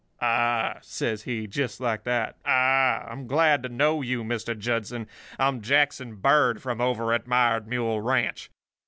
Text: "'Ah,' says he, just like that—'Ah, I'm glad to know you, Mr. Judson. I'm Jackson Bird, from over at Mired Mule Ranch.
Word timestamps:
"'Ah,' 0.19 0.79
says 0.81 1.21
he, 1.21 1.45
just 1.45 1.79
like 1.79 2.05
that—'Ah, 2.05 3.05
I'm 3.07 3.27
glad 3.27 3.61
to 3.61 3.69
know 3.69 4.01
you, 4.01 4.23
Mr. 4.23 4.57
Judson. 4.57 5.05
I'm 5.37 5.61
Jackson 5.61 6.15
Bird, 6.15 6.59
from 6.59 6.81
over 6.81 7.13
at 7.13 7.27
Mired 7.27 7.67
Mule 7.67 8.01
Ranch. 8.01 8.49